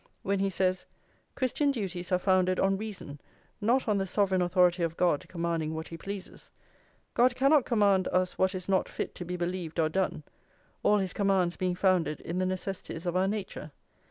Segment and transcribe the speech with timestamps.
[0.23, 0.87] when he says:
[1.35, 3.21] "Christian duties are founded on reason,
[3.61, 6.49] not on the sovereign authority of God commanding what he pleases;
[7.13, 10.23] God cannot command us what is not fit to be believed or done,
[10.81, 13.71] all his commands being founded in the necessities of our nature."